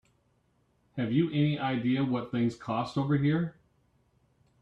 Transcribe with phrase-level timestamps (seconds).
[0.97, 3.53] Have you any idea what these things cost over here?